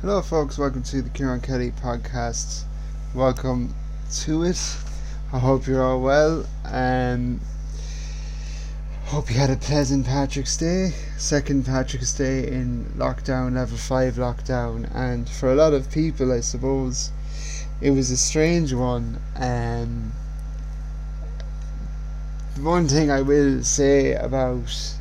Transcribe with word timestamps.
Hello, 0.00 0.22
folks. 0.22 0.56
Welcome 0.56 0.84
to 0.84 1.02
the 1.02 1.10
Ciaran 1.10 1.40
Kelly 1.40 1.72
podcast. 1.72 2.62
Welcome 3.16 3.74
to 4.20 4.44
it. 4.44 4.76
I 5.32 5.40
hope 5.40 5.66
you're 5.66 5.82
all 5.82 6.00
well. 6.00 6.46
Um, 6.64 7.40
hope 9.06 9.28
you 9.28 9.36
had 9.36 9.50
a 9.50 9.56
pleasant 9.56 10.06
Patrick's 10.06 10.56
Day, 10.56 10.92
second 11.16 11.66
Patrick's 11.66 12.14
Day 12.14 12.46
in 12.46 12.84
lockdown, 12.96 13.56
level 13.56 13.76
five 13.76 14.14
lockdown, 14.14 14.88
and 14.94 15.28
for 15.28 15.50
a 15.50 15.56
lot 15.56 15.74
of 15.74 15.90
people, 15.90 16.30
I 16.30 16.42
suppose, 16.42 17.10
it 17.80 17.90
was 17.90 18.12
a 18.12 18.16
strange 18.16 18.72
one. 18.72 19.20
Um, 19.34 20.12
one 22.60 22.86
thing 22.86 23.10
I 23.10 23.22
will 23.22 23.64
say 23.64 24.12
about 24.12 24.94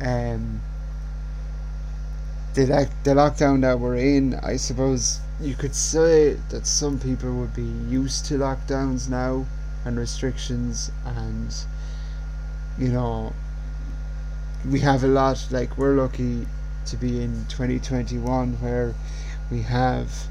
um, 0.00 0.60
the, 2.54 2.88
the 3.04 3.10
lockdown 3.12 3.60
that 3.60 3.78
we're 3.78 3.96
in, 3.96 4.34
I 4.34 4.56
suppose 4.56 5.20
you 5.40 5.54
could 5.54 5.74
say 5.74 6.34
that 6.50 6.66
some 6.66 6.98
people 6.98 7.32
would 7.34 7.54
be 7.54 7.70
used 7.88 8.26
to 8.26 8.34
lockdowns 8.34 9.08
now 9.08 9.46
and 9.84 9.98
restrictions, 9.98 10.90
and 11.04 11.54
you 12.78 12.88
know, 12.88 13.32
we 14.68 14.80
have 14.80 15.04
a 15.04 15.06
lot. 15.06 15.46
Like 15.50 15.78
we're 15.78 15.94
lucky 15.94 16.46
to 16.86 16.96
be 16.96 17.22
in 17.22 17.46
2021 17.48 18.54
where 18.54 18.94
we 19.50 19.62
have 19.62 20.26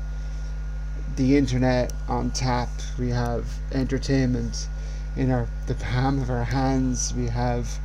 the 1.16 1.38
internet 1.38 1.94
on 2.08 2.32
tap, 2.32 2.70
we 2.98 3.10
have 3.10 3.46
entertainment 3.72 4.68
in 5.16 5.32
our 5.32 5.48
the 5.68 5.76
palm 5.76 6.22
of 6.22 6.30
our 6.30 6.44
hands, 6.44 7.14
we 7.16 7.28
have 7.28 7.80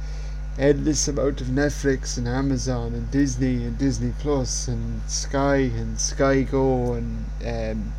endless 0.58 1.08
amount 1.08 1.40
of 1.40 1.48
Netflix 1.48 2.16
and 2.16 2.28
Amazon 2.28 2.94
and 2.94 3.10
Disney 3.10 3.64
and 3.64 3.76
Disney 3.76 4.12
Plus 4.20 4.68
and 4.68 5.02
Sky 5.10 5.56
and 5.56 5.98
Sky 5.98 6.42
Go 6.42 6.94
and 6.94 7.24
um, 7.44 7.92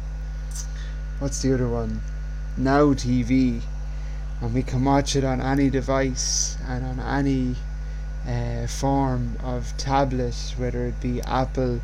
what's 1.19 1.41
the 1.41 1.53
other 1.53 1.67
one? 1.67 2.01
Now 2.57 2.93
TV, 2.93 3.61
and 4.41 4.53
we 4.53 4.63
can 4.63 4.85
watch 4.85 5.15
it 5.15 5.25
on 5.25 5.41
any 5.41 5.69
device 5.69 6.57
and 6.67 6.85
on 6.85 6.99
any 6.99 7.55
uh, 8.27 8.67
form 8.67 9.37
of 9.43 9.75
tablet, 9.77 10.53
whether 10.57 10.85
it 10.85 11.01
be 11.01 11.21
Apple, 11.21 11.81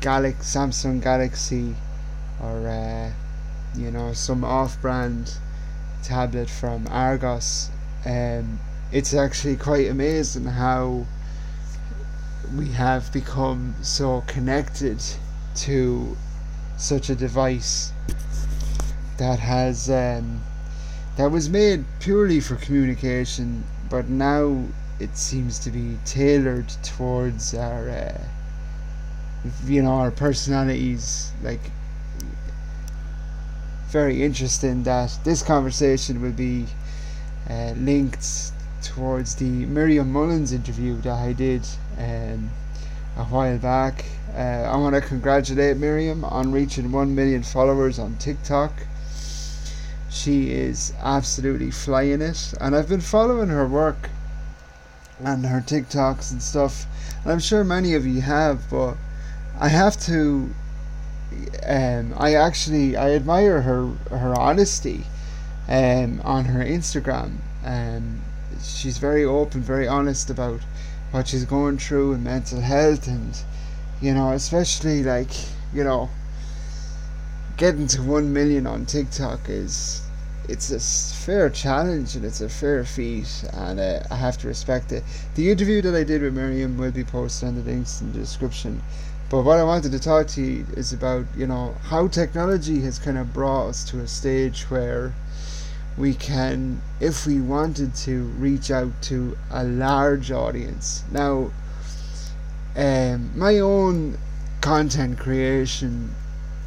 Galaxy, 0.00 0.58
Samsung 0.58 1.02
Galaxy, 1.02 1.74
or 2.42 2.68
uh, 2.68 3.10
you 3.74 3.90
know 3.90 4.12
some 4.12 4.44
off-brand 4.44 5.38
tablet 6.02 6.50
from 6.50 6.86
Argos. 6.88 7.70
Um, 8.04 8.60
it's 8.90 9.12
actually 9.12 9.56
quite 9.56 9.88
amazing 9.88 10.44
how 10.44 11.06
we 12.56 12.70
have 12.70 13.12
become 13.12 13.74
so 13.82 14.22
connected 14.26 15.02
to 15.54 16.16
such 16.78 17.10
a 17.10 17.14
device 17.14 17.92
that 19.18 19.38
has 19.38 19.90
um, 19.90 20.40
that 21.16 21.30
was 21.30 21.50
made 21.50 21.84
purely 21.98 22.40
for 22.40 22.56
communication, 22.56 23.64
but 23.90 24.08
now 24.08 24.64
it 25.00 25.16
seems 25.16 25.58
to 25.58 25.70
be 25.70 25.98
tailored 26.04 26.68
towards 26.82 27.54
our 27.54 27.90
uh, 27.90 28.18
you 29.66 29.82
know 29.82 29.90
our 29.90 30.10
personalities. 30.10 31.32
Like 31.42 31.72
very 33.88 34.22
interesting 34.22 34.84
that 34.84 35.18
this 35.24 35.42
conversation 35.42 36.22
will 36.22 36.32
be 36.32 36.66
uh, 37.50 37.72
linked 37.76 38.52
towards 38.88 39.34
the 39.34 39.66
Miriam 39.66 40.10
Mullins 40.10 40.52
interview 40.52 40.96
that 41.02 41.12
I 41.18 41.32
did 41.32 41.62
um, 41.98 42.50
a 43.16 43.24
while 43.24 43.58
back. 43.58 44.04
Uh, 44.34 44.64
I 44.72 44.76
want 44.76 44.94
to 44.94 45.00
congratulate 45.00 45.76
Miriam 45.76 46.24
on 46.24 46.52
reaching 46.52 46.90
1 46.90 47.14
million 47.14 47.42
followers 47.42 47.98
on 47.98 48.16
TikTok. 48.16 48.72
She 50.08 50.52
is 50.52 50.94
absolutely 51.02 51.70
flying 51.70 52.22
it, 52.22 52.54
and 52.60 52.74
I've 52.74 52.88
been 52.88 53.02
following 53.02 53.48
her 53.48 53.66
work 53.66 54.08
and 55.22 55.44
her 55.44 55.60
TikToks 55.60 56.32
and 56.32 56.42
stuff, 56.42 56.86
and 57.22 57.32
I'm 57.32 57.40
sure 57.40 57.64
many 57.64 57.94
of 57.94 58.06
you 58.06 58.22
have, 58.22 58.70
but 58.70 58.96
I 59.60 59.68
have 59.68 60.00
to. 60.06 60.48
Um, 61.66 62.14
I 62.16 62.34
actually 62.34 62.96
I 62.96 63.10
admire 63.10 63.60
her 63.62 63.88
her 64.10 64.34
honesty, 64.34 65.04
um, 65.68 66.22
on 66.24 66.46
her 66.46 66.64
Instagram. 66.64 67.38
Um, 67.64 68.22
she's 68.62 68.98
very 68.98 69.24
open, 69.24 69.62
very 69.62 69.86
honest 69.86 70.30
about 70.30 70.60
what 71.10 71.28
she's 71.28 71.44
going 71.44 71.78
through 71.78 72.12
in 72.12 72.22
mental 72.22 72.60
health, 72.60 73.06
and 73.06 73.36
you 74.00 74.14
know, 74.14 74.32
especially 74.32 75.02
like 75.02 75.30
you 75.72 75.84
know, 75.84 76.10
getting 77.56 77.86
to 77.88 78.02
one 78.02 78.32
million 78.32 78.66
on 78.66 78.86
TikTok 78.86 79.48
is 79.48 80.02
it's 80.48 80.70
a 80.70 80.80
fair 80.80 81.50
challenge 81.50 82.16
and 82.16 82.24
it's 82.24 82.40
a 82.40 82.48
fair 82.48 82.84
feat, 82.84 83.44
and 83.52 83.78
uh, 83.78 84.00
I 84.10 84.16
have 84.16 84.38
to 84.38 84.48
respect 84.48 84.92
it. 84.92 85.04
The 85.34 85.50
interview 85.50 85.82
that 85.82 85.94
I 85.94 86.04
did 86.04 86.22
with 86.22 86.34
Miriam 86.34 86.78
will 86.78 86.90
be 86.90 87.04
posted 87.04 87.48
on 87.48 87.54
the 87.54 87.62
links 87.62 88.00
in 88.00 88.12
the 88.12 88.18
description. 88.18 88.82
But 89.30 89.42
what 89.42 89.58
I 89.58 89.64
wanted 89.64 89.92
to 89.92 89.98
talk 89.98 90.26
to 90.28 90.42
you 90.42 90.66
is 90.74 90.92
about 90.92 91.26
you 91.36 91.46
know 91.46 91.74
how 91.82 92.08
technology 92.08 92.80
has 92.80 92.98
kind 92.98 93.18
of 93.18 93.34
brought 93.34 93.68
us 93.68 93.84
to 93.90 94.00
a 94.00 94.08
stage 94.08 94.62
where 94.70 95.12
we 95.98 96.14
can, 96.14 96.80
if 97.00 97.26
we 97.26 97.40
wanted 97.40 97.94
to, 97.94 98.22
reach 98.38 98.70
out 98.70 99.02
to 99.02 99.36
a 99.50 99.64
large 99.64 100.30
audience. 100.30 101.02
Now, 101.10 101.50
um, 102.76 103.36
my 103.36 103.58
own 103.58 104.16
content 104.60 105.18
creation, 105.18 106.14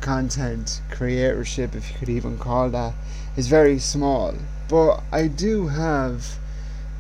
content 0.01 0.81
creatorship, 0.91 1.75
if 1.75 1.89
you 1.91 1.97
could 1.97 2.09
even 2.09 2.37
call 2.37 2.69
that, 2.71 2.93
is 3.37 3.47
very 3.47 3.79
small. 3.79 4.35
But 4.67 5.01
I 5.11 5.27
do 5.27 5.67
have 5.67 6.37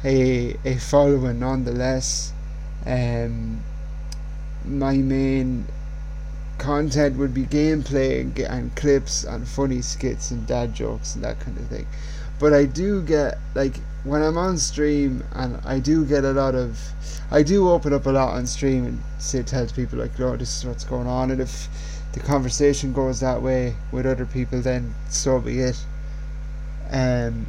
a 0.03 0.55
a 0.63 0.77
following 0.77 1.39
nonetheless. 1.39 2.31
Um, 2.85 3.61
my 4.65 4.95
main 4.97 5.65
content 6.57 7.17
would 7.17 7.33
be 7.33 7.43
gameplay 7.43 8.21
and, 8.21 8.37
and 8.39 8.75
clips 8.75 9.23
and 9.23 9.47
funny 9.47 9.81
skits 9.81 10.31
and 10.31 10.45
dad 10.45 10.73
jokes 10.75 11.15
and 11.15 11.23
that 11.23 11.39
kind 11.39 11.57
of 11.57 11.65
thing 11.67 11.87
but 12.41 12.53
I 12.53 12.65
do 12.65 13.03
get 13.03 13.37
like 13.53 13.75
when 14.03 14.23
I'm 14.23 14.35
on 14.35 14.57
stream 14.57 15.23
and 15.33 15.61
I 15.63 15.77
do 15.77 16.03
get 16.03 16.25
a 16.25 16.31
lot 16.31 16.55
of 16.55 16.79
I 17.29 17.43
do 17.43 17.69
open 17.69 17.93
up 17.93 18.07
a 18.07 18.09
lot 18.09 18.33
on 18.33 18.47
stream 18.47 18.83
and 18.83 18.99
say 19.19 19.43
tell 19.43 19.67
people 19.67 19.99
like 19.99 20.19
oh 20.19 20.35
this 20.35 20.57
is 20.57 20.65
what's 20.65 20.83
going 20.83 21.05
on. 21.05 21.29
And 21.29 21.39
if 21.39 21.67
the 22.13 22.19
conversation 22.19 22.93
goes 22.93 23.19
that 23.19 23.43
way 23.43 23.75
with 23.91 24.07
other 24.07 24.25
people 24.25 24.59
then 24.59 24.95
so 25.07 25.39
be 25.39 25.59
it. 25.59 25.85
Um 26.89 27.45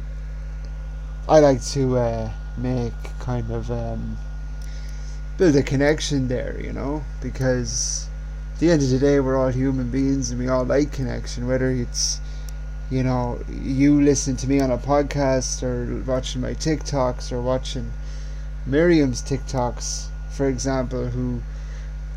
I 1.27 1.39
like 1.39 1.63
to 1.71 1.97
uh, 1.97 2.31
make 2.57 2.93
kind 3.19 3.49
of 3.49 3.71
um, 3.71 4.17
build 5.37 5.55
a 5.55 5.63
connection 5.63 6.27
there 6.27 6.61
you 6.61 6.71
know? 6.71 7.03
Because 7.19 8.09
at 8.53 8.59
the 8.59 8.69
end 8.69 8.83
of 8.83 8.89
the 8.91 8.99
day 8.99 9.19
we're 9.19 9.37
all 9.37 9.49
human 9.49 9.89
beings 9.89 10.29
and 10.29 10.39
we 10.39 10.49
all 10.49 10.65
like 10.65 10.91
connection 10.91 11.47
whether 11.47 11.71
it's 11.71 12.19
you 12.89 13.03
know, 13.03 13.39
you 13.49 14.01
listen 14.01 14.35
to 14.37 14.47
me 14.47 14.59
on 14.59 14.71
a 14.71 14.77
podcast 14.77 15.63
or 15.63 16.03
watching 16.03 16.41
my 16.41 16.53
TikToks 16.53 17.31
or 17.31 17.41
watching 17.41 17.91
Miriam's 18.65 19.21
TikToks, 19.21 20.07
for 20.29 20.47
example, 20.47 21.07
who 21.07 21.41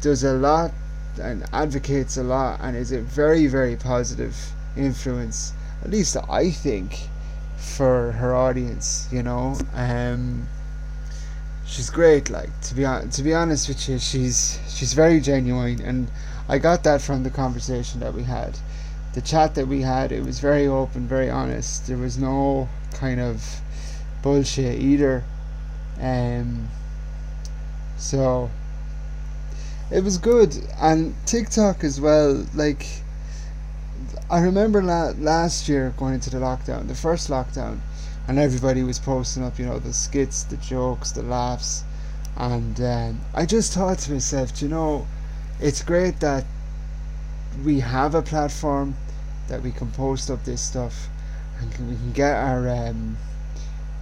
does 0.00 0.22
a 0.22 0.32
lot 0.32 0.72
and 1.20 1.44
advocates 1.52 2.16
a 2.16 2.22
lot 2.22 2.60
and 2.62 2.76
is 2.76 2.92
a 2.92 3.00
very, 3.00 3.46
very 3.46 3.76
positive 3.76 4.36
influence, 4.76 5.52
at 5.82 5.90
least 5.90 6.16
I 6.28 6.50
think, 6.50 7.08
for 7.56 8.12
her 8.12 8.34
audience, 8.34 9.08
you 9.10 9.22
know. 9.22 9.58
Um, 9.74 10.46
she's 11.64 11.90
great, 11.90 12.30
like 12.30 12.60
to 12.62 12.74
be 12.74 12.84
on, 12.84 13.08
to 13.10 13.22
be 13.22 13.34
honest 13.34 13.68
with 13.68 13.88
you, 13.88 13.98
she's 13.98 14.58
she's 14.68 14.92
very 14.92 15.20
genuine 15.20 15.80
and 15.80 16.08
I 16.48 16.58
got 16.58 16.84
that 16.84 17.02
from 17.02 17.24
the 17.24 17.30
conversation 17.30 18.00
that 18.00 18.14
we 18.14 18.22
had 18.22 18.58
the 19.16 19.22
chat 19.22 19.54
that 19.54 19.66
we 19.66 19.80
had, 19.80 20.12
it 20.12 20.22
was 20.22 20.40
very 20.40 20.66
open, 20.66 21.08
very 21.08 21.30
honest. 21.30 21.86
There 21.86 21.96
was 21.96 22.18
no 22.18 22.68
kind 22.92 23.18
of 23.18 23.60
bullshit 24.20 24.78
either. 24.78 25.24
Um, 25.98 26.68
so 27.96 28.50
it 29.90 30.04
was 30.04 30.18
good, 30.18 30.54
and 30.78 31.14
TikTok 31.24 31.82
as 31.82 31.98
well. 31.98 32.44
Like 32.54 32.86
I 34.28 34.40
remember 34.40 34.82
la- 34.82 35.14
last 35.18 35.66
year 35.66 35.94
going 35.96 36.12
into 36.12 36.28
the 36.28 36.36
lockdown, 36.36 36.86
the 36.86 36.94
first 36.94 37.30
lockdown, 37.30 37.78
and 38.28 38.38
everybody 38.38 38.82
was 38.82 38.98
posting 38.98 39.42
up, 39.42 39.58
you 39.58 39.64
know, 39.64 39.78
the 39.78 39.94
skits, 39.94 40.42
the 40.42 40.58
jokes, 40.58 41.12
the 41.12 41.22
laughs, 41.22 41.84
and 42.36 42.78
um, 42.82 43.20
I 43.32 43.46
just 43.46 43.72
thought 43.72 43.98
to 44.00 44.12
myself, 44.12 44.60
you 44.60 44.68
know, 44.68 45.06
it's 45.58 45.82
great 45.82 46.20
that 46.20 46.44
we 47.64 47.80
have 47.80 48.14
a 48.14 48.20
platform 48.20 48.94
that 49.48 49.62
we 49.62 49.70
can 49.70 49.90
post 49.92 50.30
up 50.30 50.44
this 50.44 50.60
stuff 50.60 51.08
and 51.60 51.70
we 51.88 51.96
can 51.96 52.12
get 52.12 52.34
our 52.34 52.68
um, 52.68 53.16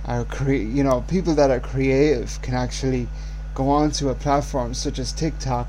our 0.07 0.25
cre- 0.25 0.53
you 0.53 0.85
know 0.85 1.03
people 1.09 1.35
that 1.35 1.51
are 1.51 1.61
creative 1.61 2.41
can 2.43 2.55
actually 2.55 3.09
go 3.55 3.69
onto 3.69 4.09
a 4.09 4.15
platform 4.15 4.75
such 4.75 4.99
as 4.99 5.13
TikTok 5.13 5.69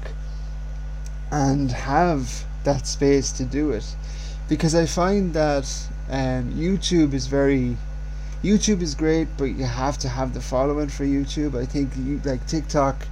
and 1.31 1.72
have 1.72 2.45
that 2.63 2.88
space 2.88 3.31
to 3.33 3.44
do 3.44 3.72
it 3.72 3.95
because 4.48 4.75
I 4.75 4.86
find 4.86 5.33
that 5.33 5.66
um, 6.10 6.51
YouTube 6.54 7.13
is 7.13 7.28
very 7.28 7.78
YouTube 8.44 8.83
is 8.83 8.94
great, 8.94 9.28
but 9.38 9.45
you 9.45 9.63
have 9.63 9.98
to 10.00 10.07
have 10.07 10.36
the 10.36 10.42
following 10.42 10.88
for 10.88 11.04
YouTube. 11.04 11.60
I 11.60 11.66
think 11.66 11.98
you, 11.98 12.21
like 12.24 12.45
TikTok, 12.45 13.07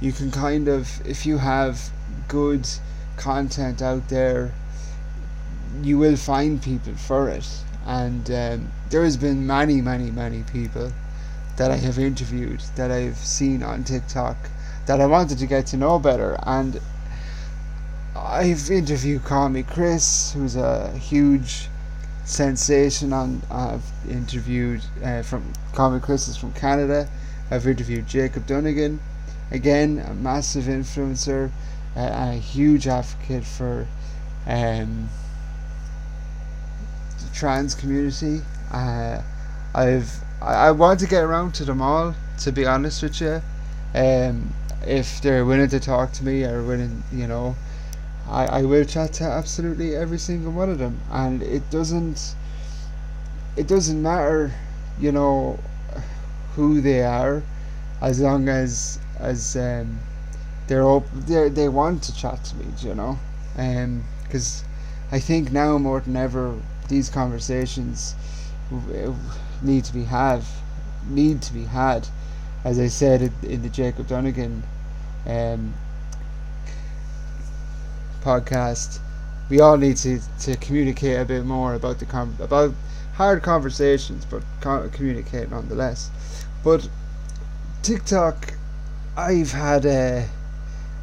you 0.00 0.10
can 0.10 0.32
kind 0.32 0.66
of 0.66 1.06
if 1.06 1.24
you 1.24 1.38
have 1.38 1.90
good 2.26 2.68
content 3.16 3.80
out 3.80 4.08
there, 4.08 4.52
you 5.82 5.98
will 5.98 6.16
find 6.16 6.62
people 6.62 6.94
for 6.94 7.28
it. 7.28 7.48
And 7.86 8.30
um, 8.30 8.72
there 8.90 9.02
has 9.02 9.16
been 9.16 9.46
many, 9.46 9.80
many, 9.80 10.10
many 10.10 10.44
people 10.52 10.92
that 11.56 11.70
I 11.70 11.76
have 11.76 11.98
interviewed 11.98 12.60
that 12.76 12.90
I've 12.90 13.16
seen 13.16 13.62
on 13.62 13.84
TikTok 13.84 14.36
that 14.86 15.00
I 15.00 15.06
wanted 15.06 15.38
to 15.38 15.46
get 15.46 15.66
to 15.68 15.76
know 15.76 15.98
better. 15.98 16.38
And 16.42 16.80
I've 18.16 18.70
interviewed 18.70 19.22
Me 19.50 19.62
Chris, 19.62 20.32
who's 20.32 20.56
a 20.56 20.90
huge 20.92 21.68
sensation. 22.24 23.12
On 23.12 23.42
I've 23.50 23.84
interviewed 24.08 24.82
uh, 25.02 25.22
from 25.22 25.52
Me 25.76 26.00
Chris 26.00 26.28
is 26.28 26.36
from 26.36 26.52
Canada. 26.52 27.08
I've 27.50 27.66
interviewed 27.66 28.06
Jacob 28.06 28.46
Dunnigan, 28.46 29.00
again 29.50 29.98
a 29.98 30.14
massive 30.14 30.64
influencer, 30.64 31.50
uh, 31.96 32.30
a 32.30 32.32
huge 32.32 32.86
advocate 32.86 33.44
for 33.44 33.86
um, 34.46 35.08
trans 37.32 37.74
community. 37.74 38.42
Uh, 38.72 39.22
I've 39.74 40.10
I, 40.40 40.68
I 40.68 40.70
want 40.72 41.00
to 41.00 41.06
get 41.06 41.22
around 41.24 41.54
to 41.54 41.64
them 41.64 41.80
all. 41.82 42.14
To 42.38 42.52
be 42.52 42.66
honest 42.66 43.02
with 43.02 43.20
you, 43.20 43.40
um, 43.94 44.52
if 44.84 45.20
they're 45.20 45.44
willing 45.44 45.68
to 45.68 45.80
talk 45.80 46.12
to 46.12 46.24
me 46.24 46.44
or 46.44 46.62
willing, 46.62 47.02
you 47.12 47.26
know 47.26 47.54
I, 48.28 48.46
I 48.46 48.62
will 48.62 48.84
chat 48.84 49.12
to 49.14 49.24
absolutely 49.24 49.94
every 49.96 50.18
single 50.18 50.52
one 50.52 50.70
of 50.70 50.78
them 50.78 51.00
and 51.10 51.42
it 51.42 51.68
doesn't 51.70 52.34
it 53.56 53.66
doesn't 53.66 54.00
matter 54.02 54.52
you 54.98 55.12
know 55.12 55.58
who 56.54 56.80
they 56.80 57.02
are 57.02 57.42
as 58.00 58.20
long 58.20 58.48
as 58.48 58.98
as 59.18 59.56
um, 59.56 59.98
they're 60.66 60.84
op- 60.84 61.10
they 61.12 61.48
they 61.48 61.68
want 61.68 62.02
to 62.04 62.14
chat 62.14 62.44
to 62.44 62.56
me 62.56 62.66
you 62.78 62.94
know 62.94 63.18
um 63.58 64.04
because 64.24 64.64
I 65.10 65.18
think 65.20 65.52
now 65.52 65.76
more 65.78 66.00
than 66.00 66.16
ever 66.16 66.56
these 66.88 67.08
conversations 67.08 68.14
need 69.62 69.84
to 69.84 69.92
be 69.92 70.04
have 70.04 70.48
need 71.08 71.42
to 71.42 71.52
be 71.52 71.64
had 71.64 72.06
as 72.64 72.78
I 72.78 72.88
said 72.88 73.32
in 73.42 73.62
the 73.62 73.68
Jacob 73.68 74.06
Donegan 74.06 74.62
um, 75.26 75.74
podcast, 78.22 79.00
we 79.48 79.60
all 79.60 79.76
need 79.76 79.96
to, 79.98 80.20
to 80.40 80.56
communicate 80.56 81.18
a 81.18 81.24
bit 81.24 81.44
more 81.44 81.74
about 81.74 81.98
the 81.98 82.06
com- 82.06 82.36
about 82.40 82.72
hard 83.14 83.42
conversations, 83.42 84.24
but 84.24 84.42
communicate 84.60 85.50
nonetheless. 85.50 86.10
But 86.62 86.88
TikTok, 87.82 88.54
I've 89.16 89.50
had 89.50 89.84
a, 89.84 90.28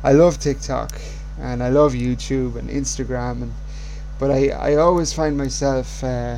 I 0.04 0.14
love 0.14 0.40
TikTok 0.40 1.00
and 1.40 1.62
I 1.62 1.70
love 1.70 1.94
YouTube 1.94 2.56
and 2.56 2.70
Instagram 2.70 3.44
and, 3.44 3.54
but 4.20 4.32
I 4.32 4.50
I 4.50 4.76
always 4.76 5.14
find 5.14 5.38
myself. 5.38 6.04
Uh, 6.04 6.38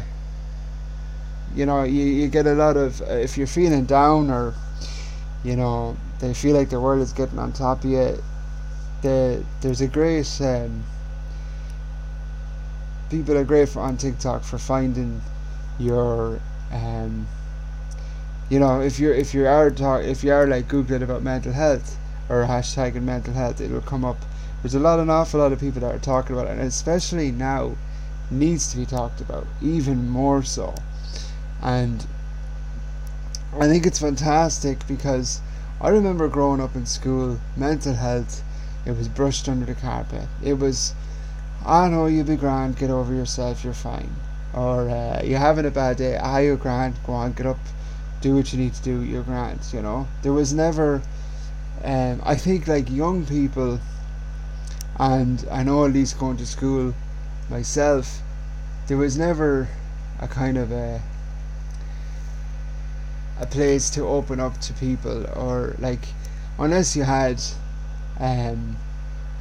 you 1.54 1.66
know, 1.66 1.83
you, 1.83 2.04
you 2.06 2.28
get 2.30 2.48
a 2.48 2.54
lot 2.54 2.78
of 2.78 3.01
uh, 3.01 3.06
if 3.06 3.38
you're 3.38 3.48
feeling 3.48 3.86
down 3.86 4.30
or 4.30 4.54
you 5.44 5.56
know 5.56 5.98
they 6.19 6.33
feel 6.33 6.56
like 6.56 6.69
the 6.69 6.80
world 6.80 7.01
is 7.01 7.12
getting 7.12 7.39
on 7.39 7.51
top 7.51 7.83
of 7.83 7.89
you 7.89 8.18
the 9.01 9.44
there's 9.62 9.81
a 9.81 9.88
great 9.88 10.30
um, 10.42 10.83
people 13.10 13.38
are 13.38 13.44
great 13.44 13.68
for, 13.68 13.81
on 13.81 13.98
TikTok 13.98 14.44
for 14.44 14.57
finding 14.57 15.22
your 15.80 16.39
um, 16.72 17.27
you 18.50 18.60
know 18.60 18.81
if 18.81 19.00
you're 19.00 19.13
if 19.13 19.34
you 19.34 19.48
are 19.48 19.72
talk, 19.72 20.04
if 20.04 20.24
you 20.24 20.31
are 20.31 20.48
like 20.48 20.68
googling 20.68 21.01
about 21.01 21.24
mental 21.24 21.51
health 21.51 21.98
or 22.30 22.45
hashtagging 22.45 23.04
mental 23.04 23.34
health 23.34 23.60
it'll 23.60 23.81
come 23.81 24.06
up 24.06 24.18
there's 24.62 24.75
a 24.75 24.80
lot 24.80 25.00
an 25.00 25.10
awful 25.10 25.40
lot 25.40 25.52
of 25.52 25.60
people 25.60 25.81
that 25.81 25.94
are 25.94 26.00
talking 26.00 26.36
about 26.36 26.48
it 26.48 26.52
and 26.52 26.62
especially 26.62 27.31
now 27.31 27.75
needs 28.30 28.72
to 28.72 28.78
be 28.78 28.86
talked 28.86 29.22
about 29.22 29.46
even 29.62 30.10
more 30.10 30.44
so 30.44 30.74
and 31.62 32.06
I 33.60 33.68
think 33.68 33.86
it's 33.86 34.00
fantastic 34.00 34.88
because 34.88 35.42
I 35.81 35.90
remember 35.90 36.28
growing 36.28 36.62
up 36.62 36.75
in 36.75 36.86
school 36.86 37.40
mental 37.58 37.94
health 37.94 38.44
it 38.86 38.98
was 38.98 39.08
brushed 39.08 39.48
under 39.48 39.66
the 39.66 39.75
carpet. 39.75 40.28
It 40.44 40.54
was, 40.54 40.96
I 41.66 41.88
know 41.88 42.08
you'll 42.08 42.25
be 42.25 42.36
grand, 42.36 42.78
get 42.78 42.90
over 42.90 43.13
yourself, 43.13 43.63
you're 43.63 43.74
fine. 43.74 44.10
Or 44.54 44.90
uh, 44.90 45.22
you're 45.24 45.40
having 45.40 45.66
a 45.66 45.72
bad 45.72 45.98
day, 45.98 46.18
ah, 46.18 46.40
you're 46.40 46.58
grand, 46.58 46.96
go 47.06 47.13
on, 47.13 47.34
get 47.34 47.46
up, 47.46 47.60
do 48.22 48.36
what 48.36 48.52
you 48.52 48.60
need 48.60 48.74
to 48.74 48.81
do, 48.81 49.02
you're 49.02 49.24
grand, 49.24 49.60
you 49.72 49.81
know. 49.81 50.08
There 50.24 50.34
was 50.34 50.54
never, 50.54 51.02
um, 51.84 52.22
I 52.25 52.36
think 52.36 52.68
like 52.68 52.90
young 52.90 53.25
people, 53.25 53.80
and 54.99 55.45
I 55.51 55.63
know 55.63 55.85
at 55.85 55.93
least 55.93 56.19
going 56.19 56.38
to 56.38 56.45
school 56.45 56.93
myself, 57.49 58.21
there 58.88 58.97
was 58.97 59.17
never 59.17 59.67
a 60.19 60.27
kind 60.27 60.57
of 60.57 60.71
a 60.71 61.01
a 63.39 63.45
place 63.45 63.89
to 63.89 64.05
open 64.05 64.39
up 64.39 64.59
to 64.61 64.73
people 64.73 65.25
or 65.35 65.75
like 65.79 66.07
unless 66.59 66.95
you 66.95 67.03
had 67.03 67.41
um, 68.19 68.77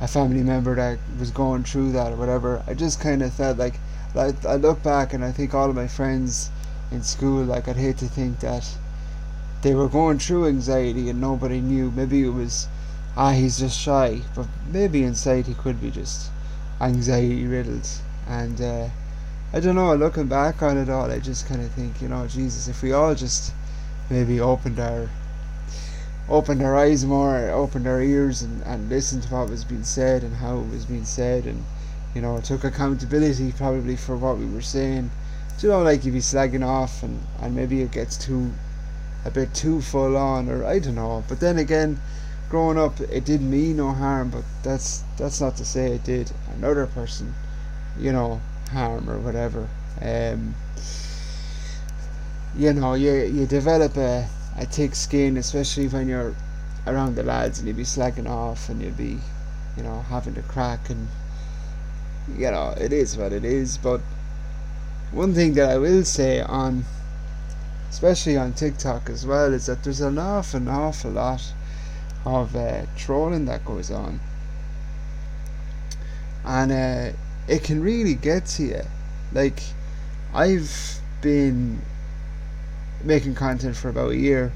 a 0.01 0.09
family 0.09 0.43
member 0.43 0.75
that 0.75 0.99
was 1.19 1.31
going 1.31 1.63
through 1.63 1.93
that 1.93 2.13
or 2.13 2.17
whatever, 2.17 2.63
I 2.67 2.73
just 2.73 3.01
kind 3.01 3.23
of 3.23 3.33
felt 3.35 3.59
like, 3.59 3.75
like 4.15 4.45
I 4.47 4.57
look 4.57 4.83
back 4.83 5.13
and 5.13 5.23
I 5.23 5.33
think 5.33 5.53
all 5.53 5.69
of 5.69 5.77
my 5.77 5.87
friends 5.87 6.51
in 6.91 7.03
school, 7.03 7.45
like 7.45 7.69
I'd 7.69 7.77
hate 7.77 7.99
to 7.99 8.07
think 8.07 8.41
that 8.41 8.67
they 9.61 9.75
were 9.75 9.89
going 9.89 10.19
through 10.19 10.47
anxiety 10.47 11.11
and 11.11 11.21
nobody 11.21 11.61
knew. 11.61 11.91
Maybe 11.91 12.25
it 12.25 12.31
was, 12.31 12.67
ah, 13.17 13.33
he's 13.33 13.59
just 13.59 13.79
shy, 13.79 14.23
but 14.35 14.47
maybe 14.71 15.03
inside 15.03 15.47
he 15.47 15.55
could 15.55 15.81
be 15.81 15.91
just 15.91 16.31
anxiety 16.81 17.47
riddled. 17.47 17.89
And 18.29 18.61
uh, 18.61 18.89
I 19.53 19.61
don't 19.61 19.75
know. 19.75 19.95
Looking 19.95 20.29
back 20.29 20.63
on 20.63 20.79
it 20.79 20.89
all, 20.89 21.11
I 21.11 21.19
just 21.19 21.49
kind 21.49 21.61
of 21.61 21.71
think, 21.73 22.01
you 22.01 22.09
know, 22.09 22.27
Jesus, 22.27 22.69
if 22.69 22.83
we 22.83 22.93
all 22.93 23.15
just 23.15 23.53
maybe 24.09 24.41
opened 24.41 24.79
our 24.79 25.09
opened 26.29 26.63
our 26.63 26.77
eyes 26.77 27.05
more, 27.05 27.51
opened 27.51 27.89
our 27.89 28.01
ears, 28.01 28.43
and, 28.43 28.63
and 28.63 28.89
listened 28.89 29.25
to 29.25 29.35
what 29.35 29.51
was 29.51 29.65
being 29.65 29.83
said 29.83 30.23
and 30.23 30.37
how 30.37 30.59
it 30.59 30.71
was 30.71 30.85
being 30.85 31.05
said, 31.05 31.45
and 31.45 31.65
you 32.15 32.23
know 32.23 32.41
took 32.41 32.63
accountability 32.63 33.53
probably 33.53 33.97
for 33.97 34.17
what 34.17 34.39
we 34.39 34.47
were 34.47 34.63
saying. 34.63 35.11
Do 35.59 35.67
you 35.67 35.73
know, 35.73 35.83
like 35.83 36.05
you'd 36.05 36.15
be 36.15 36.21
slagging 36.21 36.65
off, 36.65 37.03
and 37.03 37.21
and 37.41 37.55
maybe 37.57 37.83
it 37.83 37.91
gets 37.91 38.17
too 38.17 38.53
a 39.25 39.31
bit 39.31 39.53
too 39.53 39.81
full 39.81 40.17
on, 40.17 40.49
or 40.49 40.65
I 40.65 40.79
don't 40.79 40.95
know. 40.95 41.25
But 41.29 41.41
then 41.41 41.59
again, 41.59 42.01
growing 42.51 42.77
up, 42.77 43.01
it 43.01 43.25
did 43.25 43.41
me 43.41 43.73
no 43.73 43.93
harm. 43.93 44.29
But 44.31 44.45
that's 44.63 45.05
that's 45.17 45.41
not 45.41 45.57
to 45.57 45.65
say 45.65 45.93
it 45.93 46.05
did 46.05 46.31
another 46.57 46.87
person, 46.87 47.35
you 47.99 48.13
know, 48.13 48.41
harm 48.73 49.09
or 49.09 49.19
whatever. 49.19 49.69
Um, 50.03 50.55
you 52.57 52.73
know, 52.73 52.95
you 52.95 53.13
you 53.13 53.47
develop 53.47 53.97
a 53.97 54.29
a 54.59 54.67
thick 54.67 54.95
skin, 54.95 55.37
especially 55.37 55.89
when 55.89 56.09
you're 56.09 56.35
around 56.87 57.15
the 57.15 57.23
lads 57.23 57.59
and 57.59 57.69
you'd 57.69 57.77
be 57.77 57.85
slacking 57.85 58.27
off 58.27 58.69
and 58.69 58.83
you'd 58.83 58.97
be, 58.97 59.19
you 59.77 59.83
know, 59.83 60.03
having 60.09 60.35
to 60.35 60.43
crack 60.43 60.91
and, 60.91 61.09
you 62.37 62.51
know, 62.51 62.75
it 62.79 62.93
is 62.93 63.17
what 63.17 63.33
it 63.33 63.45
is. 63.45 63.79
But 63.79 64.01
one 65.13 65.35
thing 65.35 65.55
that 65.55 65.71
I 65.71 65.79
will 65.79 66.05
say 66.05 66.41
on, 66.41 66.85
especially 67.91 68.37
on 68.37 68.53
TikTok 68.55 69.09
as 69.09 69.25
well, 69.25 69.53
is 69.55 69.67
that 69.67 69.85
there's 69.85 70.01
an 70.01 70.19
awful, 70.19 70.59
an 70.61 70.69
awful 70.69 71.13
lot 71.13 71.53
of 72.25 72.55
uh, 72.55 72.87
trolling 72.97 73.47
that 73.47 73.65
goes 73.65 73.91
on. 73.91 74.21
And 76.45 76.73
uh, 76.73 77.17
it 77.49 77.65
can 77.65 77.83
really 77.83 78.15
get 78.15 78.47
to 78.47 78.63
you. 78.63 78.83
Like, 79.33 79.61
I've 80.35 81.01
been 81.21 81.81
making 83.05 83.35
content 83.35 83.77
for 83.77 83.89
about 83.89 84.11
a 84.11 84.17
year, 84.17 84.53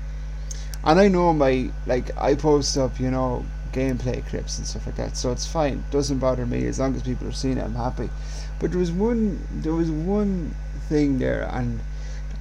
and 0.85 1.01
I 1.01 1.09
know 1.09 1.33
my 1.33 1.71
like 1.87 2.17
I 2.17 2.35
post 2.35 2.77
up, 2.77 3.01
you 3.01 3.11
know, 3.11 3.45
gameplay 3.73 4.25
clips 4.27 4.59
and 4.59 4.67
stuff 4.67 4.87
like 4.87 4.97
that, 4.97 5.17
so 5.17 5.33
it's 5.33 5.47
fine. 5.47 5.85
Doesn't 5.91 6.19
bother 6.19 6.47
me 6.47 6.67
as 6.67 6.79
long 6.79 6.95
as 6.95 7.03
people 7.03 7.27
are 7.27 7.33
seeing 7.33 7.59
it. 7.59 7.65
I'm 7.65 7.75
happy. 7.75 8.11
But 8.61 8.71
there 8.71 8.79
was 8.79 8.93
one, 8.93 9.41
there 9.53 9.75
was 9.75 9.91
one 9.91 10.55
thing 10.89 11.19
there, 11.19 11.49
and 11.53 11.81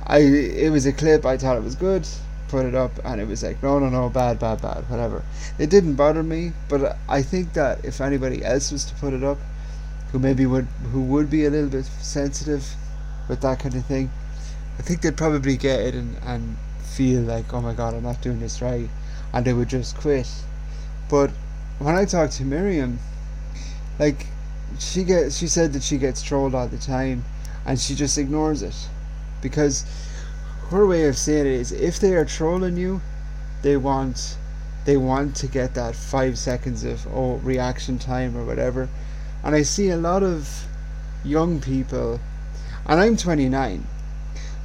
I 0.06 0.20
it 0.20 0.72
was 0.72 0.86
a 0.86 0.94
clip. 0.94 1.26
I 1.26 1.38
thought 1.38 1.58
it 1.58 1.64
was 1.64 1.76
good. 1.76 2.08
Put 2.54 2.68
it 2.68 2.76
up, 2.76 2.92
and 3.04 3.20
it 3.20 3.28
was 3.28 3.42
like, 3.42 3.64
no, 3.64 3.80
no, 3.80 3.90
no, 3.90 4.10
bad, 4.10 4.38
bad, 4.38 4.62
bad, 4.62 4.88
whatever. 4.88 5.24
It 5.58 5.72
didn't 5.72 5.96
bother 5.96 6.22
me, 6.22 6.54
but 6.70 6.98
I 7.10 7.24
think 7.24 7.54
that 7.54 7.84
if 7.84 8.00
anybody 8.00 8.46
else 8.46 8.72
was 8.72 8.86
to 8.86 8.94
put 8.94 9.12
it 9.12 9.24
up, 9.24 9.40
who 10.12 10.20
maybe 10.20 10.46
would 10.46 10.68
who 10.92 11.02
would 11.02 11.32
be 11.32 11.46
a 11.46 11.50
little 11.50 11.72
bit 11.72 11.86
sensitive 11.86 12.64
with 13.28 13.42
that 13.42 13.58
kind 13.58 13.74
of 13.74 13.84
thing, 13.88 14.12
I 14.78 14.84
think 14.84 15.02
they'd 15.02 15.18
probably 15.18 15.58
get 15.58 15.80
it 15.80 15.96
and, 15.96 16.16
and 16.22 16.56
feel 16.84 17.22
like, 17.22 17.52
oh 17.56 17.60
my 17.60 17.74
god, 17.74 17.96
I'm 17.96 18.04
not 18.04 18.22
doing 18.22 18.40
this 18.40 18.62
right, 18.62 18.88
and 19.34 19.44
they 19.44 19.54
would 19.54 19.70
just 19.70 19.98
quit. 19.98 20.30
But 21.10 21.32
when 21.80 21.96
I 21.96 22.06
talked 22.06 22.34
to 22.34 22.46
Miriam, 22.46 23.00
like 23.98 24.28
she 24.78 25.04
get 25.04 25.34
she 25.34 25.48
said 25.48 25.74
that 25.74 25.82
she 25.82 25.98
gets 25.98 26.22
trolled 26.22 26.54
all 26.54 26.68
the 26.68 26.78
time 26.78 27.26
and 27.66 27.80
she 27.80 27.96
just 27.96 28.16
ignores 28.20 28.62
it 28.62 28.76
because 29.42 29.86
her 30.74 30.86
way 30.86 31.08
of 31.08 31.18
saying 31.18 31.46
it 31.46 31.54
is 31.54 31.72
if 31.72 32.00
they 32.00 32.14
are 32.16 32.26
trolling 32.26 32.78
you 32.78 33.02
they 33.62 33.78
want 33.78 34.38
they 34.86 34.98
want 34.98 35.36
to 35.36 35.48
get 35.48 35.74
that 35.74 35.96
five 35.96 36.38
seconds 36.38 36.84
of 36.84 37.08
oh 37.08 37.36
reaction 37.38 37.98
time 37.98 38.36
or 38.36 38.44
whatever. 38.44 38.90
And 39.44 39.56
i 39.56 39.62
see 39.62 39.90
a 39.90 39.98
lot 39.98 40.24
of 40.24 40.66
young 41.24 41.62
people 41.62 42.20
and 42.86 43.00
i'm 43.00 43.16
29 43.16 43.86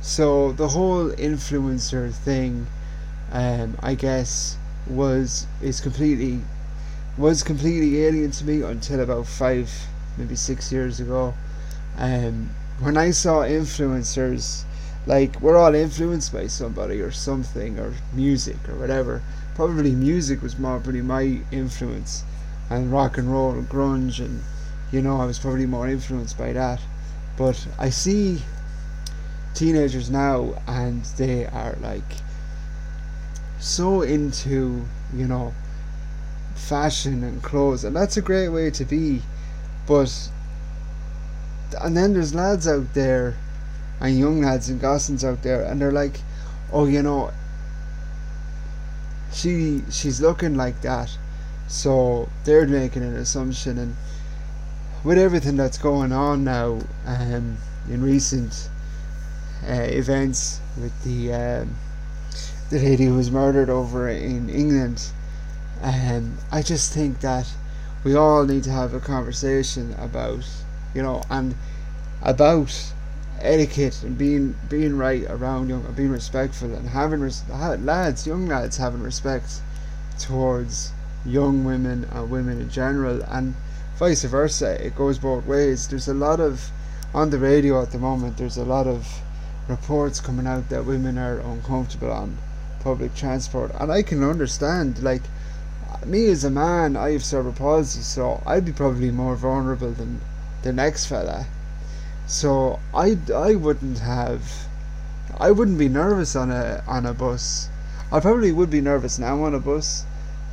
so 0.00 0.52
the 0.52 0.68
whole 0.68 1.10
influencer 1.10 2.12
thing 2.12 2.66
um, 3.30 3.76
i 3.80 3.94
guess 3.94 4.56
was 4.88 5.46
is 5.62 5.80
completely 5.80 6.40
was 7.16 7.42
completely 7.42 8.02
alien 8.04 8.30
to 8.30 8.44
me 8.44 8.62
until 8.62 9.00
about 9.00 9.26
five 9.26 9.70
maybe 10.16 10.36
six 10.36 10.72
years 10.72 11.00
ago. 11.00 11.34
Um, 11.96 12.50
when 12.80 12.96
i 12.96 13.10
saw 13.10 13.42
influencers 13.42 14.62
like 15.06 15.40
we're 15.40 15.56
all 15.56 15.74
influenced 15.74 16.32
by 16.32 16.46
somebody 16.46 17.00
or 17.00 17.10
something 17.10 17.78
or 17.78 17.94
music 18.12 18.56
or 18.68 18.74
whatever. 18.74 19.22
Probably 19.54 19.92
music 19.92 20.42
was 20.42 20.58
more 20.58 20.80
pretty 20.80 21.02
my 21.02 21.40
influence. 21.50 22.24
And 22.70 22.92
rock 22.92 23.16
and 23.16 23.32
roll 23.32 23.52
and 23.52 23.68
grunge 23.68 24.18
and 24.18 24.42
you 24.92 25.00
know 25.00 25.20
I 25.20 25.24
was 25.24 25.38
probably 25.38 25.66
more 25.66 25.88
influenced 25.88 26.36
by 26.36 26.52
that. 26.52 26.80
But 27.36 27.66
I 27.78 27.90
see 27.90 28.42
teenagers 29.54 30.10
now 30.10 30.54
and 30.66 31.04
they 31.16 31.46
are 31.46 31.76
like 31.80 32.12
so 33.58 34.02
into 34.02 34.84
you 35.14 35.26
know 35.26 35.54
fashion 36.54 37.24
and 37.24 37.42
clothes. 37.42 37.84
And 37.84 37.96
that's 37.96 38.16
a 38.16 38.22
great 38.22 38.50
way 38.50 38.70
to 38.70 38.84
be. 38.84 39.22
But 39.86 40.30
and 41.80 41.96
then 41.96 42.12
there's 42.12 42.34
lads 42.34 42.68
out 42.68 42.92
there 42.94 43.36
and 44.00 44.18
young 44.18 44.42
lads 44.42 44.68
and 44.68 44.80
gossins 44.80 45.24
out 45.24 45.42
there, 45.42 45.62
and 45.62 45.80
they're 45.80 45.92
like, 45.92 46.20
"Oh, 46.72 46.86
you 46.86 47.02
know, 47.02 47.32
she 49.32 49.82
she's 49.90 50.20
looking 50.20 50.54
like 50.56 50.80
that," 50.82 51.16
so 51.66 52.28
they're 52.44 52.66
making 52.66 53.02
an 53.02 53.16
assumption, 53.16 53.78
and 53.78 53.96
with 55.04 55.18
everything 55.18 55.56
that's 55.56 55.78
going 55.78 56.12
on 56.12 56.44
now, 56.44 56.80
um, 57.06 57.58
in 57.88 58.02
recent 58.02 58.68
uh, 59.68 59.72
events 59.72 60.60
with 60.80 61.02
the 61.04 61.32
um, 61.32 61.76
the 62.70 62.78
lady 62.78 63.06
who 63.06 63.14
was 63.14 63.30
murdered 63.30 63.70
over 63.70 64.08
in 64.08 64.48
England, 64.48 65.10
um, 65.82 66.38
I 66.52 66.62
just 66.62 66.92
think 66.92 67.20
that 67.20 67.46
we 68.04 68.14
all 68.14 68.44
need 68.44 68.64
to 68.64 68.70
have 68.70 68.94
a 68.94 69.00
conversation 69.00 69.94
about, 69.98 70.46
you 70.94 71.02
know, 71.02 71.22
and 71.30 71.54
about 72.22 72.92
etiquette 73.40 74.02
and 74.02 74.18
being 74.18 74.54
being 74.68 74.96
right 74.96 75.24
around 75.28 75.68
young 75.68 75.82
being 75.96 76.10
respectful 76.10 76.74
and 76.74 76.88
having 76.88 77.20
res- 77.20 77.48
lads 77.48 78.26
young 78.26 78.46
lads 78.46 78.76
having 78.76 79.02
respect 79.02 79.60
towards 80.18 80.92
young 81.24 81.64
women 81.64 82.04
and 82.10 82.30
women 82.30 82.60
in 82.60 82.70
general 82.70 83.22
and 83.28 83.54
vice 83.98 84.24
versa. 84.24 84.84
It 84.84 84.94
goes 84.96 85.18
both 85.18 85.44
ways. 85.46 85.88
There's 85.88 86.08
a 86.08 86.14
lot 86.14 86.40
of 86.40 86.70
on 87.14 87.30
the 87.30 87.38
radio 87.38 87.80
at 87.82 87.90
the 87.90 87.98
moment 87.98 88.36
there's 88.36 88.58
a 88.58 88.64
lot 88.64 88.86
of 88.86 89.20
reports 89.66 90.20
coming 90.20 90.46
out 90.46 90.68
that 90.68 90.84
women 90.84 91.16
are 91.16 91.38
uncomfortable 91.40 92.12
on 92.12 92.36
public 92.80 93.14
transport 93.14 93.70
and 93.80 93.90
I 93.90 94.02
can 94.02 94.22
understand 94.22 95.02
like 95.02 95.22
me 96.04 96.28
as 96.28 96.44
a 96.44 96.50
man 96.50 96.96
I 96.96 97.12
have 97.12 97.24
cerebral 97.24 97.54
palsy 97.54 98.02
so 98.02 98.42
I'd 98.46 98.66
be 98.66 98.72
probably 98.72 99.10
more 99.10 99.36
vulnerable 99.36 99.90
than 99.90 100.20
the 100.62 100.72
next 100.72 101.06
fella 101.06 101.46
so 102.28 102.78
I, 102.94 103.16
I 103.34 103.54
wouldn't 103.54 104.00
have 104.00 104.68
I 105.40 105.50
wouldn't 105.50 105.78
be 105.78 105.88
nervous 105.88 106.36
on 106.36 106.50
a 106.50 106.84
on 106.86 107.06
a 107.06 107.14
bus. 107.14 107.70
I 108.12 108.20
probably 108.20 108.52
would 108.52 108.68
be 108.70 108.82
nervous 108.82 109.18
now 109.18 109.42
on 109.44 109.54
a 109.54 109.58
bus 109.58 110.04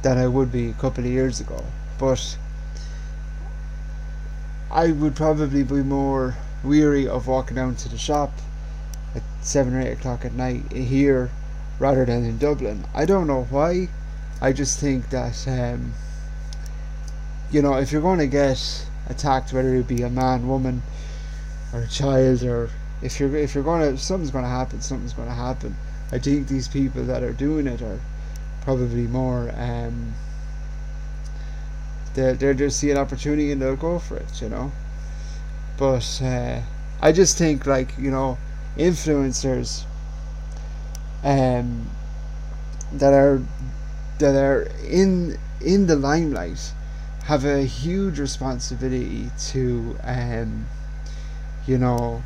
than 0.02 0.18
I 0.18 0.28
would 0.28 0.52
be 0.52 0.70
a 0.70 0.74
couple 0.74 1.04
of 1.04 1.12
years 1.12 1.42
ago. 1.42 1.66
But 1.98 2.38
I 4.72 4.92
would 4.92 5.16
probably 5.16 5.64
be 5.64 5.84
more 5.84 6.38
weary 6.64 7.08
of 7.08 7.28
walking 7.28 7.56
down 7.56 7.76
to 7.76 7.90
the 7.90 7.98
shop 7.98 8.32
at 9.14 9.24
seven 9.42 9.76
or 9.76 9.82
eight 9.82 9.94
o'clock 9.94 10.24
at 10.24 10.34
night 10.34 10.72
here 10.72 11.30
rather 11.78 12.06
than 12.06 12.24
in 12.24 12.38
Dublin. 12.38 12.86
I 12.94 13.04
don't 13.06 13.28
know 13.28 13.48
why. 13.50 13.90
I 14.40 14.54
just 14.54 14.80
think 14.80 15.10
that 15.10 15.46
um, 15.48 15.94
you 17.52 17.62
know 17.62 17.76
if 17.76 17.92
you're 17.92 18.02
going 18.02 18.20
to 18.20 18.28
get 18.28 18.86
attacked, 19.10 19.52
whether 19.52 19.76
it 19.76 19.88
be 19.88 20.04
a 20.04 20.10
man, 20.10 20.48
woman, 20.48 20.84
or 21.76 21.82
a 21.82 21.88
child 21.88 22.42
or 22.44 22.70
if 23.02 23.20
you're 23.20 23.36
if 23.36 23.54
you're 23.54 23.64
gonna 23.64 23.98
something's 23.98 24.32
gonna 24.32 24.48
happen 24.48 24.82
something's 24.82 25.14
gonna 25.14 25.34
happen. 25.34 25.76
I 26.12 26.20
think 26.20 26.48
these 26.48 26.68
people 26.68 27.04
that 27.04 27.24
are 27.24 27.34
doing 27.34 27.68
it 27.68 27.82
are 27.82 28.00
probably 28.62 29.08
more 29.08 29.52
um 29.58 30.14
they 32.14 32.34
they 32.34 32.54
just 32.54 32.80
see 32.80 32.92
an 32.92 32.98
opportunity 32.98 33.52
and 33.52 33.62
they'll 33.62 33.76
go 33.76 34.00
for 34.00 34.18
it 34.18 34.42
you 34.42 34.50
know? 34.50 34.72
But 35.78 36.22
uh, 36.24 36.62
I 37.02 37.12
just 37.12 37.38
think 37.38 37.66
like 37.66 37.94
you 37.98 38.10
know 38.10 38.38
influencers 38.78 39.84
um 41.24 41.90
that 42.94 43.14
are 43.14 43.42
that 44.20 44.36
are 44.36 44.70
in 44.88 45.38
in 45.60 45.88
the 45.88 45.96
limelight 45.96 46.72
have 47.26 47.44
a 47.44 47.64
huge 47.64 48.20
responsibility 48.20 49.32
to 49.52 49.98
um 50.04 50.68
you 51.68 51.78
know, 51.78 52.22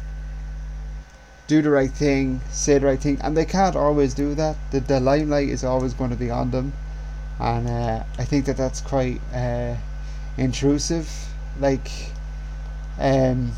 do 1.47 1.61
the 1.61 1.69
right 1.69 1.91
thing, 1.91 2.41
say 2.51 2.77
the 2.77 2.85
right 2.85 2.99
thing, 2.99 3.19
and 3.21 3.35
they 3.35 3.45
can't 3.45 3.75
always 3.75 4.13
do 4.13 4.35
that. 4.35 4.55
The, 4.71 4.81
the 4.81 4.99
limelight 4.99 5.49
is 5.49 5.63
always 5.63 5.93
going 5.93 6.11
to 6.11 6.15
be 6.15 6.29
on 6.29 6.51
them, 6.51 6.73
and 7.39 7.67
uh, 7.67 8.03
I 8.17 8.25
think 8.25 8.45
that 8.45 8.57
that's 8.57 8.81
quite 8.81 9.21
uh, 9.33 9.75
intrusive. 10.37 11.09
Like, 11.59 11.89
um, 12.99 13.53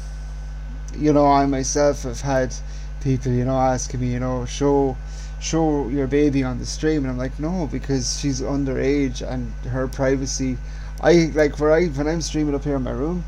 you 0.97 1.11
know, 1.11 1.25
I 1.25 1.45
myself 1.45 2.03
have 2.03 2.21
had 2.21 2.53
people, 3.01 3.31
you 3.31 3.45
know, 3.45 3.57
asking 3.57 4.01
me, 4.01 4.13
you 4.13 4.19
know, 4.19 4.45
show 4.45 4.95
show 5.39 5.89
your 5.89 6.05
baby 6.07 6.43
on 6.43 6.59
the 6.59 6.65
stream, 6.65 7.03
and 7.03 7.11
I'm 7.11 7.17
like, 7.17 7.39
no, 7.39 7.67
because 7.71 8.19
she's 8.19 8.41
underage 8.41 9.21
and 9.27 9.51
her 9.65 9.87
privacy. 9.87 10.57
I 11.01 11.31
like 11.33 11.59
where 11.59 11.71
I 11.71 11.87
when 11.87 12.07
I'm 12.07 12.21
streaming 12.21 12.53
up 12.53 12.63
here 12.63 12.75
in 12.75 12.83
my 12.83 12.91
room 12.91 13.23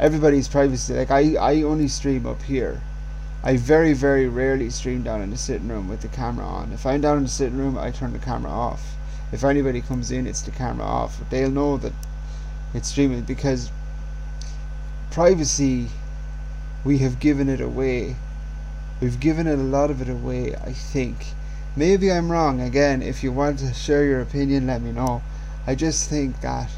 everybody's 0.00 0.48
privacy. 0.48 0.94
Like 0.94 1.10
I, 1.10 1.34
I 1.36 1.62
only 1.62 1.86
stream 1.86 2.26
up 2.26 2.42
here. 2.42 2.80
I 3.44 3.56
very, 3.56 3.92
very 3.92 4.26
rarely 4.28 4.70
stream 4.70 5.02
down 5.02 5.22
in 5.22 5.30
the 5.30 5.36
sitting 5.36 5.68
room 5.68 5.88
with 5.88 6.00
the 6.00 6.08
camera 6.08 6.46
on. 6.46 6.72
If 6.72 6.86
I'm 6.86 7.02
down 7.02 7.18
in 7.18 7.22
the 7.24 7.28
sitting 7.28 7.58
room, 7.58 7.78
I 7.78 7.90
turn 7.90 8.12
the 8.12 8.18
camera 8.18 8.50
off. 8.50 8.96
If 9.30 9.44
anybody 9.44 9.80
comes 9.80 10.10
in, 10.10 10.26
it's 10.26 10.42
the 10.42 10.50
camera 10.50 10.86
off. 10.86 11.20
They'll 11.30 11.50
know 11.50 11.76
that 11.76 11.92
it's 12.74 12.88
streaming 12.88 13.22
because 13.22 13.70
privacy, 15.10 15.88
we 16.84 16.98
have 16.98 17.20
given 17.20 17.48
it 17.48 17.60
away. 17.60 18.16
We've 19.00 19.20
given 19.20 19.46
it 19.46 19.58
a 19.58 19.62
lot 19.62 19.90
of 19.90 20.00
it 20.00 20.08
away, 20.08 20.54
I 20.54 20.72
think. 20.72 21.26
Maybe 21.76 22.10
I'm 22.10 22.32
wrong. 22.32 22.60
Again, 22.60 23.02
if 23.02 23.22
you 23.22 23.32
want 23.32 23.58
to 23.60 23.72
share 23.74 24.04
your 24.04 24.20
opinion, 24.20 24.66
let 24.66 24.82
me 24.82 24.92
know. 24.92 25.22
I 25.66 25.74
just 25.74 26.08
think 26.08 26.40
that 26.40 26.70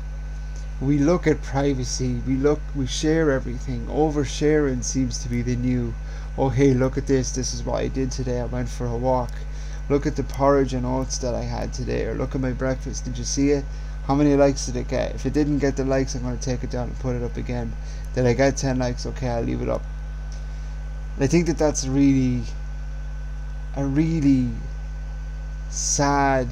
we 0.83 0.99
look 0.99 1.29
at 1.29 1.41
privacy, 1.43 2.21
we 2.27 2.35
look, 2.35 2.61
we 2.75 2.89
share 2.89 3.31
everything. 3.31 3.87
Oversharing 3.87 4.83
seems 4.83 5.19
to 5.19 5.29
be 5.29 5.41
the 5.41 5.55
new. 5.55 5.95
Oh, 6.37 6.49
hey, 6.49 6.75
look 6.75 6.99
at 6.99 7.07
this. 7.07 7.31
This 7.31 7.55
is 7.55 7.63
what 7.63 7.77
I 7.77 7.87
did 7.87 8.11
today. 8.11 8.41
I 8.41 8.47
went 8.47 8.69
for 8.69 8.87
a 8.87 8.97
walk. 8.97 9.31
Look 9.89 10.07
at 10.07 10.17
the 10.17 10.25
porridge 10.25 10.75
and 10.75 10.85
oats 10.85 11.19
that 11.19 11.35
I 11.35 11.43
had 11.43 11.73
today, 11.73 12.07
or 12.07 12.15
look 12.15 12.35
at 12.35 12.41
my 12.41 12.51
breakfast. 12.51 13.05
Did 13.05 13.17
you 13.17 13.23
see 13.23 13.51
it? 13.51 13.65
How 14.07 14.17
many 14.17 14.35
likes 14.35 14.67
did 14.67 14.75
it 14.75 14.89
get? 14.89 15.15
If 15.15 15.25
it 15.25 15.33
didn't 15.33 15.61
get 15.61 15.77
the 15.77 15.85
likes, 15.85 16.17
I'm 16.17 16.23
going 16.23 16.37
to 16.37 16.45
take 16.45 16.65
it 16.65 16.71
down 16.71 16.89
and 16.89 16.99
put 16.99 17.15
it 17.15 17.23
up 17.23 17.37
again. 17.37 17.73
Did 18.17 18.27
I 18.27 18.33
get 18.33 18.57
10 18.57 18.81
likes? 18.81 19.07
Okay, 19.07 19.29
I'll 19.29 19.43
leave 19.43 19.63
it 19.63 19.69
up. 19.69 19.83
I 21.21 21.29
think 21.29 21.47
that 21.47 21.59
that's 21.59 21.87
really 21.87 22.43
a 23.77 23.85
really 23.85 24.49
sad 25.71 26.49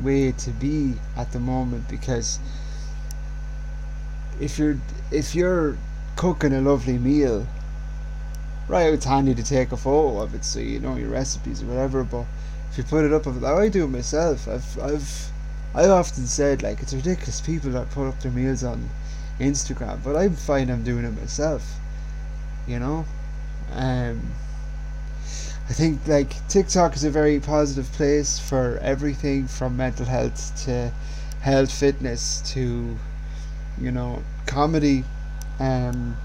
way 0.00 0.32
to 0.32 0.50
be 0.52 0.94
at 1.16 1.32
the 1.32 1.40
moment 1.40 1.86
because 1.88 2.38
if 4.40 4.58
you're 4.58 4.78
if 5.10 5.34
you're 5.34 5.76
cooking 6.16 6.52
a 6.52 6.60
lovely 6.60 6.98
meal, 6.98 7.46
right, 8.68 8.92
it's 8.92 9.04
handy 9.04 9.34
to 9.34 9.42
take 9.42 9.72
a 9.72 9.76
photo 9.76 10.20
of 10.20 10.34
it 10.34 10.44
so 10.44 10.60
you 10.60 10.80
know 10.80 10.96
your 10.96 11.10
recipes 11.10 11.62
or 11.62 11.66
whatever. 11.66 12.04
But 12.04 12.26
if 12.70 12.78
you 12.78 12.84
put 12.84 13.04
it 13.04 13.12
up, 13.12 13.26
I 13.26 13.68
do 13.68 13.84
it 13.84 13.88
myself. 13.88 14.48
I've 14.48 14.78
I've 14.80 15.30
I've 15.74 15.90
often 15.90 16.26
said 16.26 16.62
like 16.62 16.80
it's 16.80 16.94
ridiculous 16.94 17.40
people 17.40 17.70
that 17.70 17.90
put 17.90 18.08
up 18.08 18.20
their 18.20 18.32
meals 18.32 18.64
on 18.64 18.88
Instagram, 19.40 20.02
but 20.02 20.16
I'm 20.16 20.34
fine. 20.34 20.70
I'm 20.70 20.84
doing 20.84 21.04
it 21.04 21.20
myself. 21.20 21.76
You 22.66 22.78
know, 22.78 23.04
um. 23.72 24.20
I 25.66 25.72
think 25.72 26.06
like 26.06 26.46
TikTok 26.48 26.94
is 26.94 27.04
a 27.04 27.10
very 27.10 27.40
positive 27.40 27.90
place 27.92 28.38
for 28.38 28.78
everything 28.82 29.46
from 29.48 29.78
mental 29.78 30.04
health 30.04 30.52
to 30.66 30.92
health, 31.40 31.72
fitness 31.72 32.42
to 32.52 32.98
you 33.80 33.90
know, 33.90 34.22
comedy 34.46 35.04
um, 35.58 36.16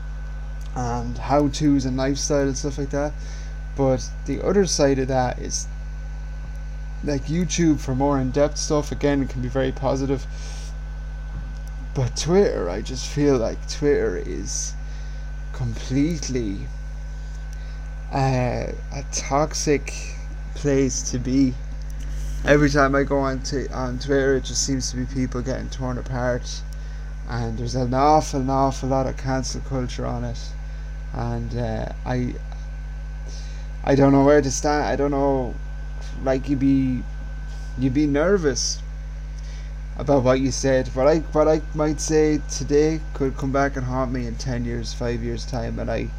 and 0.76 1.18
how 1.18 1.48
tos 1.50 1.86
and 1.86 1.98
lifestyle 1.98 2.48
and 2.48 2.58
stuff 2.58 2.78
like 2.78 2.90
that. 2.92 3.14
But 3.76 4.08
the 4.26 4.46
other 4.46 4.66
side 4.66 5.00
of 5.00 5.08
that 5.08 5.40
is 5.40 5.68
like 7.04 7.26
YouTube 7.26 7.80
for 7.80 7.96
more 7.96 8.20
in 8.20 8.32
depth 8.32 8.58
stuff. 8.58 8.92
Again, 8.92 9.24
it 9.24 9.30
can 9.30 9.42
be 9.42 9.48
very 9.48 9.72
positive. 9.72 10.26
But 11.94 12.16
Twitter, 12.16 12.70
I 12.70 12.82
just 12.82 13.08
feel 13.08 13.38
like 13.38 13.58
Twitter 13.70 14.18
is 14.18 14.74
completely 15.54 16.58
uh, 18.14 18.72
a 18.94 19.04
toxic 19.12 19.94
place 20.56 21.12
to 21.12 21.20
be. 21.20 21.54
Every 22.46 22.70
time 22.70 22.96
I 22.96 23.04
go 23.04 23.18
on 23.20 23.42
to 23.44 23.68
on 23.74 24.00
Twitter, 24.00 24.36
it 24.36 24.46
just 24.46 24.66
seems 24.66 24.90
to 24.92 24.98
be 24.98 25.06
people 25.06 25.42
getting 25.42 25.70
torn 25.70 25.98
apart, 25.98 26.62
and 27.30 27.58
there's 27.58 27.76
an 27.76 27.94
awful, 27.94 28.42
an 28.42 28.50
awful 28.50 28.90
lot 28.90 29.08
of 29.08 29.18
cancel 29.18 29.62
culture 29.62 30.06
on 30.06 30.24
it, 30.24 30.40
and 31.14 31.58
uh, 31.58 31.92
I, 32.06 32.34
I 33.84 33.96
don't 33.96 34.12
know 34.12 34.26
where 34.26 34.42
to 34.42 34.52
stand. 34.52 34.86
I 34.86 34.96
don't 34.96 35.12
know, 35.12 35.54
like 36.24 36.50
you'd 36.50 36.60
be, 36.60 37.04
you'd 37.78 37.94
be 37.94 38.08
nervous 38.08 38.82
about 39.98 40.24
what 40.24 40.40
you 40.40 40.52
said. 40.52 40.88
What 40.90 41.08
I 41.08 41.20
what 41.20 41.48
I 41.48 41.62
might 41.76 42.02
say 42.02 42.42
today 42.50 43.00
could 43.14 43.38
come 43.38 43.52
back 43.52 43.76
and 43.76 43.86
haunt 43.86 44.12
me 44.12 44.28
in 44.28 44.36
ten 44.36 44.66
years, 44.66 44.94
five 44.94 45.22
years 45.22 45.46
time, 45.46 45.78
and 45.80 45.90
I, 45.92 46.10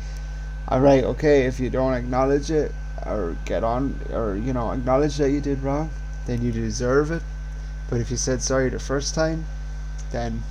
right 0.71 1.03
okay 1.03 1.47
if 1.47 1.59
you 1.59 1.69
don't 1.69 1.95
acknowledge 1.95 2.51
it 2.51 2.73
or 3.05 3.37
get 3.45 3.65
on 3.65 3.99
or 4.13 4.37
you 4.37 4.53
know 4.53 4.71
acknowledge 4.71 5.17
that 5.17 5.31
you 5.31 5.41
did 5.41 5.61
wrong 5.65 5.91
then 6.27 6.43
you 6.43 6.53
deserve 6.53 7.11
it. 7.11 7.23
But 7.89 8.01
if 8.01 8.11
you 8.11 8.17
said 8.17 8.41
sorry 8.41 8.69
the 8.69 8.79
first 8.79 9.15
time, 9.17 9.47
then 10.13 10.43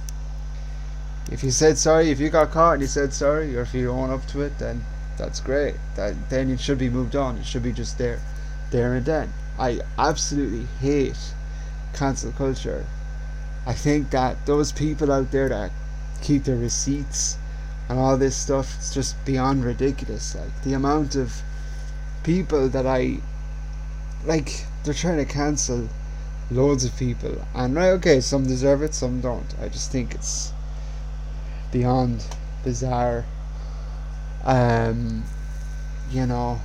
if 1.31 1.43
you 1.43 1.51
said 1.51 1.77
sorry, 1.77 2.09
if 2.09 2.19
you 2.19 2.29
got 2.29 2.51
caught 2.51 2.73
and 2.73 2.81
you 2.81 2.87
said 2.87 3.13
sorry, 3.13 3.55
or 3.55 3.61
if 3.61 3.73
you 3.73 3.91
own 3.91 4.09
up 4.09 4.25
to 4.27 4.41
it, 4.41 4.57
then 4.57 4.83
that's 5.17 5.39
great. 5.39 5.75
That 5.95 6.29
then 6.29 6.49
it 6.49 6.59
should 6.59 6.77
be 6.77 6.89
moved 6.89 7.15
on. 7.15 7.37
It 7.37 7.45
should 7.45 7.63
be 7.63 7.71
just 7.71 7.97
there, 7.97 8.19
there 8.71 8.93
and 8.93 9.05
then. 9.05 9.33
I 9.59 9.81
absolutely 9.97 10.65
hate 10.79 11.17
cancel 11.93 12.31
culture. 12.31 12.85
I 13.65 13.73
think 13.73 14.09
that 14.11 14.45
those 14.45 14.71
people 14.71 15.11
out 15.11 15.31
there 15.31 15.49
that 15.49 15.71
keep 16.21 16.45
their 16.45 16.55
receipts 16.55 17.37
and 17.89 17.99
all 17.99 18.17
this 18.17 18.35
stuff, 18.35 18.75
it's 18.77 18.93
just 18.93 19.23
beyond 19.25 19.65
ridiculous. 19.65 20.35
Like 20.35 20.63
the 20.63 20.73
amount 20.73 21.15
of 21.15 21.41
people 22.23 22.69
that 22.69 22.87
I 22.87 23.17
like 24.25 24.65
they're 24.83 24.93
trying 24.93 25.17
to 25.17 25.25
cancel 25.25 25.89
loads 26.49 26.85
of 26.85 26.95
people, 26.97 27.45
and 27.53 27.75
right, 27.75 27.89
okay, 27.89 28.21
some 28.21 28.47
deserve 28.47 28.81
it, 28.81 28.93
some 28.93 29.21
don't. 29.21 29.53
I 29.61 29.69
just 29.69 29.91
think 29.91 30.15
it's 30.15 30.53
beyond 31.71 32.25
bizarre. 32.63 33.25
Um, 34.43 35.23
you 36.11 36.25
know, 36.25 36.59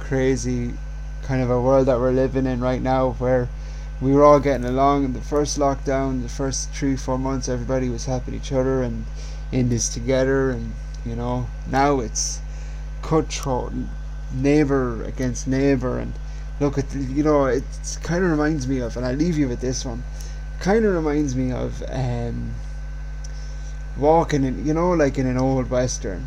crazy 0.00 0.72
kind 1.22 1.42
of 1.42 1.50
a 1.50 1.60
world 1.60 1.86
that 1.88 1.98
we're 1.98 2.12
living 2.12 2.46
in 2.46 2.60
right 2.60 2.80
now, 2.80 3.12
where 3.12 3.48
we 4.00 4.12
were 4.12 4.22
all 4.24 4.38
getting 4.40 4.66
along 4.66 5.04
in 5.04 5.12
the 5.12 5.20
first 5.20 5.58
lockdown, 5.58 6.22
the 6.22 6.28
first 6.28 6.70
three 6.70 6.96
four 6.96 7.18
months, 7.18 7.48
everybody 7.48 7.88
was 7.88 8.04
helping 8.04 8.34
each 8.34 8.52
other 8.52 8.82
and 8.82 9.04
in 9.52 9.68
this 9.68 9.88
together, 9.88 10.50
and 10.50 10.72
you 11.04 11.16
know, 11.16 11.46
now 11.70 12.00
it's 12.00 12.40
cutthroat, 13.02 13.72
neighbor 14.34 15.02
against 15.04 15.48
neighbor, 15.48 15.98
and 15.98 16.12
look 16.60 16.78
at 16.78 16.94
you 16.94 17.22
know 17.22 17.46
it 17.46 17.64
kind 18.02 18.24
of 18.24 18.30
reminds 18.30 18.66
me 18.66 18.80
of 18.80 18.96
and 18.96 19.04
i 19.04 19.12
leave 19.12 19.36
you 19.36 19.46
with 19.46 19.60
this 19.60 19.84
one 19.84 20.02
kind 20.58 20.84
of 20.86 20.94
reminds 20.94 21.36
me 21.36 21.52
of 21.52 21.82
um, 21.90 22.50
walking 23.98 24.44
in 24.44 24.66
you 24.66 24.74
know 24.74 24.90
like 24.90 25.18
in 25.18 25.26
an 25.26 25.38
old 25.38 25.70
western. 25.70 26.26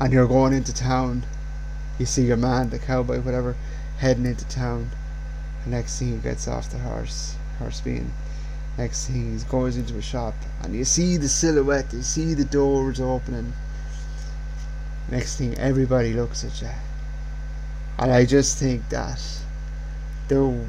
And 0.00 0.12
you're 0.12 0.26
going 0.28 0.52
into 0.52 0.72
town. 0.72 1.24
You 1.98 2.06
see 2.06 2.24
your 2.24 2.36
man 2.36 2.70
the 2.70 2.78
cowboy 2.78 3.20
whatever 3.20 3.56
heading 3.98 4.26
into 4.26 4.46
town. 4.48 4.90
The 5.64 5.70
next 5.70 5.98
thing 5.98 6.12
he 6.12 6.18
gets 6.18 6.48
off 6.48 6.70
the 6.70 6.78
horse 6.78 7.36
horse 7.58 7.80
being 7.80 8.12
next 8.76 9.06
thing 9.06 9.36
he 9.36 9.44
goes 9.44 9.76
into 9.76 9.96
a 9.96 10.02
shop. 10.02 10.34
And 10.62 10.74
you 10.74 10.84
see 10.84 11.16
the 11.16 11.28
silhouette 11.28 11.92
you 11.92 12.02
see 12.02 12.34
the 12.34 12.44
doors 12.44 13.00
opening. 13.00 13.52
Next 15.10 15.36
thing 15.36 15.56
everybody 15.58 16.12
looks 16.12 16.44
at 16.44 16.60
you. 16.60 16.70
And 17.98 18.12
I 18.12 18.24
just 18.24 18.58
think 18.58 18.88
that 18.90 19.20
though 20.28 20.66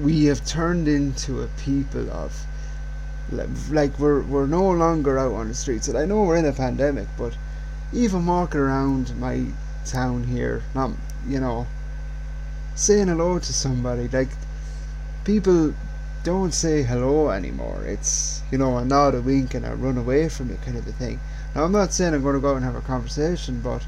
we 0.00 0.26
have 0.26 0.44
turned 0.46 0.88
into 0.88 1.42
a 1.42 1.48
people 1.58 2.08
of 2.10 2.46
like 3.32 3.98
we're 3.98 4.22
we're 4.22 4.46
no 4.46 4.70
longer 4.70 5.18
out 5.18 5.32
on 5.32 5.48
the 5.48 5.54
streets. 5.54 5.88
And 5.88 5.96
I 5.96 6.04
know 6.04 6.22
we're 6.22 6.36
in 6.36 6.44
a 6.44 6.52
pandemic, 6.52 7.08
but 7.16 7.36
even 7.92 8.26
walking 8.26 8.60
around 8.60 9.16
my 9.18 9.46
town 9.84 10.24
here, 10.24 10.62
not 10.74 10.90
you 11.26 11.40
know, 11.40 11.66
saying 12.74 13.08
hello 13.08 13.38
to 13.38 13.52
somebody, 13.52 14.08
like 14.08 14.30
people 15.24 15.74
don't 16.22 16.52
say 16.52 16.82
hello 16.82 17.30
anymore. 17.30 17.84
It's 17.84 18.42
you 18.50 18.58
know 18.58 18.76
a 18.78 18.84
nod, 18.84 19.14
a 19.14 19.20
wink, 19.20 19.54
and 19.54 19.64
a 19.64 19.74
run 19.74 19.96
away 19.96 20.28
from 20.28 20.50
it 20.50 20.62
kind 20.62 20.76
of 20.76 20.86
a 20.86 20.92
thing. 20.92 21.20
Now 21.54 21.64
I'm 21.64 21.72
not 21.72 21.92
saying 21.92 22.14
I'm 22.14 22.22
going 22.22 22.34
to 22.34 22.40
go 22.40 22.50
out 22.50 22.56
and 22.56 22.64
have 22.64 22.76
a 22.76 22.80
conversation, 22.80 23.60
but 23.60 23.84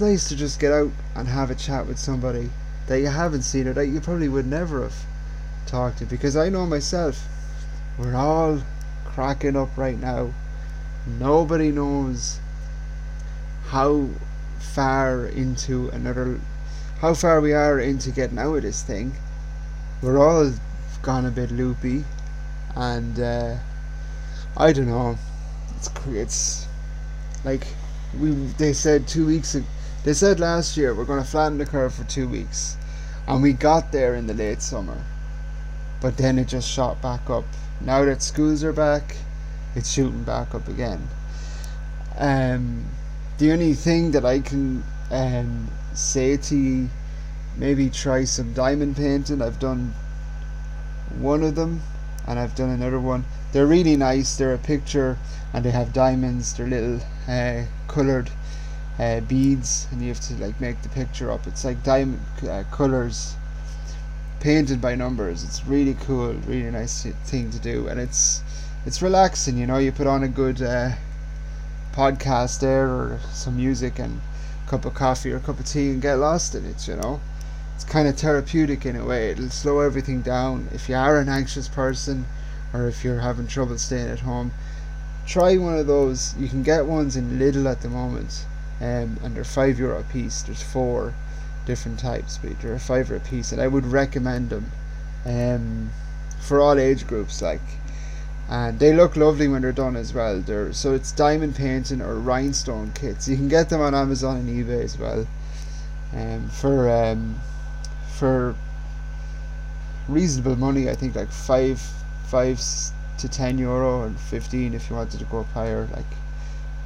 nice 0.00 0.28
to 0.28 0.36
just 0.36 0.58
get 0.58 0.72
out 0.72 0.90
and 1.14 1.28
have 1.28 1.50
a 1.50 1.54
chat 1.54 1.86
with 1.86 1.98
somebody 1.98 2.50
that 2.88 2.98
you 3.00 3.08
haven't 3.08 3.42
seen 3.42 3.68
or 3.68 3.72
that 3.72 3.86
you 3.86 4.00
probably 4.00 4.28
would 4.28 4.46
never 4.46 4.82
have 4.82 5.04
talked 5.66 5.98
to 5.98 6.04
because 6.04 6.36
I 6.36 6.48
know 6.48 6.66
myself 6.66 7.28
we're 7.98 8.14
all 8.14 8.62
cracking 9.04 9.56
up 9.56 9.76
right 9.76 9.98
now. 9.98 10.32
Nobody 11.06 11.70
knows 11.70 12.38
how 13.68 14.08
far 14.58 15.26
into 15.26 15.88
another 15.90 16.40
how 17.00 17.14
far 17.14 17.40
we 17.40 17.52
are 17.52 17.80
into 17.80 18.10
getting 18.10 18.38
out 18.38 18.56
of 18.56 18.62
this 18.62 18.82
thing. 18.82 19.12
We're 20.02 20.18
all 20.18 20.52
gone 21.02 21.26
a 21.26 21.30
bit 21.30 21.50
loopy 21.50 22.04
and 22.76 23.18
uh, 23.18 23.56
I 24.56 24.72
don't 24.72 24.88
know. 24.88 25.18
It's 25.76 25.90
it's 26.08 26.66
like 27.44 27.66
we 28.18 28.30
they 28.30 28.72
said 28.72 29.08
two 29.08 29.26
weeks 29.26 29.54
ago 29.54 29.66
they 30.04 30.14
said 30.14 30.40
last 30.40 30.76
year 30.76 30.92
we're 30.94 31.04
going 31.04 31.22
to 31.22 31.28
flatten 31.28 31.58
the 31.58 31.66
curve 31.66 31.94
for 31.94 32.02
two 32.04 32.26
weeks, 32.26 32.76
and 33.28 33.40
we 33.40 33.52
got 33.52 33.92
there 33.92 34.16
in 34.16 34.26
the 34.26 34.34
late 34.34 34.60
summer, 34.60 35.04
but 36.02 36.16
then 36.16 36.38
it 36.38 36.48
just 36.48 36.68
shot 36.68 37.00
back 37.00 37.30
up. 37.30 37.44
Now 37.80 38.04
that 38.04 38.22
schools 38.22 38.64
are 38.64 38.72
back, 38.72 39.16
it's 39.76 39.90
shooting 39.90 40.24
back 40.24 40.54
up 40.54 40.66
again. 40.66 41.08
Um, 42.18 42.84
the 43.38 43.52
only 43.52 43.74
thing 43.74 44.10
that 44.10 44.24
I 44.24 44.40
can 44.40 44.82
um, 45.12 45.68
say 45.94 46.36
to 46.36 46.56
you, 46.56 46.90
maybe 47.56 47.88
try 47.88 48.24
some 48.24 48.52
diamond 48.52 48.96
painting. 48.96 49.40
I've 49.40 49.60
done 49.60 49.94
one 51.18 51.44
of 51.44 51.54
them, 51.54 51.80
and 52.26 52.38
I've 52.38 52.56
done 52.56 52.70
another 52.70 53.00
one. 53.00 53.24
They're 53.52 53.66
really 53.66 53.96
nice. 53.96 54.36
They're 54.36 54.54
a 54.54 54.58
picture, 54.58 55.16
and 55.54 55.64
they 55.64 55.70
have 55.70 55.92
diamonds. 55.92 56.52
They're 56.54 56.66
little 56.66 57.00
uh, 57.28 57.62
coloured 57.86 58.28
uh, 58.98 59.20
beads 59.20 59.86
and 59.90 60.02
you 60.02 60.08
have 60.08 60.20
to 60.20 60.34
like 60.34 60.60
make 60.60 60.80
the 60.82 60.88
picture 60.90 61.30
up 61.30 61.46
it's 61.46 61.64
like 61.64 61.82
diamond 61.82 62.20
uh, 62.48 62.62
colors 62.70 63.36
painted 64.42 64.80
by 64.80 64.96
numbers. 64.96 65.44
It's 65.44 65.64
really 65.64 65.94
cool 65.94 66.32
really 66.48 66.70
nice 66.70 67.06
thing 67.24 67.50
to 67.52 67.58
do. 67.60 67.86
And 67.86 68.00
it's 68.00 68.42
it's 68.84 69.00
relaxing 69.00 69.56
you 69.56 69.66
know 69.66 69.78
you 69.78 69.92
put 69.92 70.08
on 70.08 70.24
a 70.24 70.28
good 70.28 70.60
uh, 70.60 70.90
podcast 71.92 72.58
there 72.58 72.88
or 72.88 73.20
some 73.32 73.56
music 73.56 74.00
and 74.00 74.20
a 74.66 74.70
cup 74.70 74.84
of 74.84 74.94
coffee 74.94 75.30
or 75.32 75.36
a 75.36 75.40
cup 75.40 75.60
of 75.60 75.66
tea 75.66 75.90
and 75.90 76.02
get 76.02 76.16
lost 76.16 76.56
in 76.56 76.66
it 76.66 76.88
you 76.88 76.96
know. 76.96 77.20
It's 77.76 77.84
kind 77.84 78.08
of 78.08 78.18
therapeutic 78.18 78.84
in 78.84 78.96
a 78.96 79.04
way. 79.04 79.30
It'll 79.30 79.48
slow 79.48 79.80
everything 79.80 80.22
down. 80.22 80.68
If 80.72 80.88
you 80.88 80.96
are 80.96 81.18
an 81.18 81.28
anxious 81.28 81.68
person 81.68 82.26
or 82.74 82.88
if 82.88 83.04
you're 83.04 83.20
having 83.20 83.46
trouble 83.46 83.78
staying 83.78 84.10
at 84.10 84.20
home 84.20 84.50
try 85.24 85.56
one 85.56 85.78
of 85.78 85.86
those. 85.86 86.34
You 86.36 86.48
can 86.48 86.64
get 86.64 86.86
ones 86.86 87.16
in 87.16 87.38
Lidl 87.38 87.70
at 87.70 87.80
the 87.82 87.88
moment 87.88 88.44
um, 88.80 89.18
and 89.22 89.36
they're 89.36 89.44
five 89.44 89.78
euro 89.78 90.00
a 90.00 90.02
piece. 90.02 90.42
There's 90.42 90.62
four 90.62 91.14
different 91.66 91.98
types, 91.98 92.38
but 92.42 92.60
they're 92.60 92.74
a 92.74 93.16
a 93.16 93.20
piece, 93.20 93.52
and 93.52 93.60
I 93.60 93.68
would 93.68 93.86
recommend 93.86 94.50
them 94.50 94.70
um, 95.24 95.90
for 96.40 96.60
all 96.60 96.78
age 96.78 97.06
groups. 97.06 97.40
Like, 97.42 97.60
and 98.48 98.78
they 98.78 98.92
look 98.92 99.16
lovely 99.16 99.48
when 99.48 99.62
they're 99.62 99.72
done 99.72 99.96
as 99.96 100.12
well. 100.12 100.40
They're 100.40 100.72
so 100.72 100.94
it's 100.94 101.12
diamond 101.12 101.54
painting 101.54 102.00
or 102.00 102.14
rhinestone 102.14 102.92
kits. 102.94 103.28
You 103.28 103.36
can 103.36 103.48
get 103.48 103.68
them 103.68 103.80
on 103.80 103.94
Amazon 103.94 104.36
and 104.38 104.48
eBay 104.48 104.82
as 104.82 104.98
well, 104.98 105.26
um, 106.14 106.48
for 106.48 106.90
um, 106.90 107.40
for 108.18 108.54
reasonable 110.08 110.56
money. 110.56 110.90
I 110.90 110.94
think 110.94 111.14
like 111.14 111.30
five 111.30 111.80
five 112.26 112.60
to 113.18 113.28
ten 113.28 113.58
euro 113.58 114.04
and 114.04 114.18
fifteen 114.18 114.74
if 114.74 114.90
you 114.90 114.96
wanted 114.96 115.20
to 115.20 115.24
go 115.26 115.40
up 115.40 115.52
higher. 115.52 115.88
Like, 115.92 116.06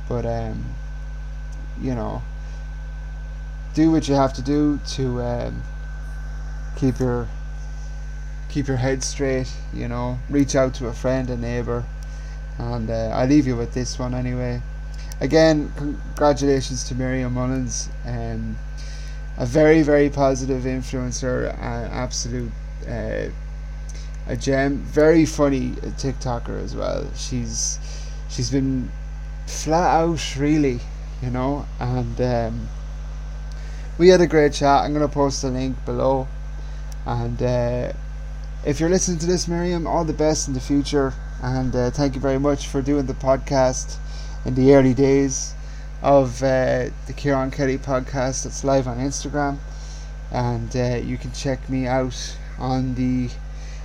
but 0.08 0.26
um 0.26 0.64
you 1.80 1.94
know, 1.94 2.22
do 3.76 3.90
what 3.90 4.08
you 4.08 4.14
have 4.14 4.32
to 4.32 4.40
do 4.40 4.80
to 4.88 5.20
um, 5.20 5.62
keep 6.76 6.98
your 6.98 7.28
keep 8.48 8.66
your 8.66 8.78
head 8.78 9.04
straight. 9.04 9.52
You 9.74 9.86
know, 9.86 10.18
reach 10.30 10.56
out 10.56 10.72
to 10.76 10.86
a 10.86 10.94
friend, 10.94 11.28
a 11.28 11.36
neighbor, 11.36 11.84
And 12.58 12.88
uh, 12.88 13.10
I 13.12 13.26
leave 13.26 13.46
you 13.46 13.54
with 13.54 13.74
this 13.74 13.98
one 13.98 14.14
anyway. 14.14 14.62
Again, 15.20 15.70
congratulations 15.76 16.84
to 16.88 16.94
Miriam 16.94 17.34
Mullins. 17.34 17.90
Um, 18.06 18.56
a 19.36 19.44
very, 19.44 19.82
very 19.82 20.08
positive 20.08 20.62
influencer, 20.62 21.52
an 21.52 21.90
absolute 21.92 22.52
uh, 22.88 23.28
a 24.26 24.36
gem. 24.38 24.78
Very 24.78 25.26
funny 25.26 25.72
TikToker 26.00 26.64
as 26.64 26.74
well. 26.74 27.06
She's 27.14 27.78
she's 28.30 28.50
been 28.50 28.90
flat 29.46 30.00
out, 30.00 30.36
really, 30.38 30.80
you 31.20 31.28
know. 31.28 31.66
And 31.78 32.18
um, 32.22 32.68
we 33.98 34.08
had 34.08 34.20
a 34.20 34.26
great 34.26 34.52
chat. 34.52 34.84
I'm 34.84 34.92
gonna 34.92 35.08
post 35.08 35.42
a 35.44 35.48
link 35.48 35.84
below. 35.84 36.28
And 37.06 37.42
uh, 37.42 37.92
if 38.64 38.80
you're 38.80 38.90
listening 38.90 39.18
to 39.18 39.26
this, 39.26 39.46
Miriam, 39.46 39.86
all 39.86 40.04
the 40.04 40.12
best 40.12 40.48
in 40.48 40.54
the 40.54 40.60
future. 40.60 41.14
And 41.42 41.74
uh, 41.74 41.90
thank 41.90 42.14
you 42.14 42.20
very 42.20 42.38
much 42.38 42.66
for 42.66 42.82
doing 42.82 43.06
the 43.06 43.14
podcast 43.14 43.96
in 44.44 44.54
the 44.54 44.74
early 44.74 44.94
days 44.94 45.54
of 46.02 46.42
uh, 46.42 46.90
the 47.06 47.12
Ciaran 47.16 47.50
Kelly 47.50 47.78
podcast 47.78 48.44
that's 48.44 48.64
live 48.64 48.86
on 48.86 48.98
Instagram. 48.98 49.58
And 50.30 50.74
uh, 50.76 50.96
you 50.96 51.16
can 51.16 51.32
check 51.32 51.68
me 51.70 51.86
out 51.86 52.36
on 52.58 52.94
the 52.96 53.30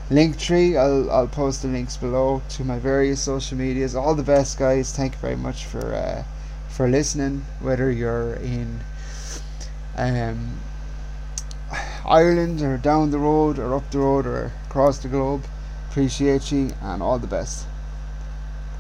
Linktree. 0.09 0.77
I'll, 0.77 1.09
I'll 1.09 1.27
post 1.27 1.61
the 1.61 1.69
links 1.69 1.95
below 1.95 2.41
to 2.49 2.63
my 2.65 2.79
various 2.79 3.21
social 3.21 3.57
medias. 3.57 3.95
All 3.95 4.13
the 4.13 4.23
best, 4.23 4.57
guys. 4.57 4.95
Thank 4.95 5.13
you 5.13 5.19
very 5.19 5.37
much 5.37 5.65
for 5.65 5.93
uh, 5.93 6.23
for 6.67 6.89
listening. 6.89 7.45
Whether 7.61 7.91
you're 7.91 8.33
in 8.33 8.81
um, 9.95 10.59
Ireland 12.05 12.61
or 12.61 12.77
down 12.77 13.11
the 13.11 13.19
road 13.19 13.59
or 13.59 13.75
up 13.75 13.89
the 13.91 13.99
road 13.99 14.25
or 14.25 14.51
across 14.67 14.99
the 14.99 15.07
globe, 15.07 15.45
appreciate 15.89 16.51
you 16.51 16.71
and 16.81 17.01
all 17.01 17.19
the 17.19 17.27
best. 17.27 17.65